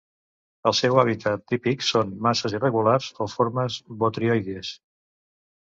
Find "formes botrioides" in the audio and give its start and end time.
3.35-4.77